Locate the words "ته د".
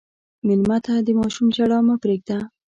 0.85-1.07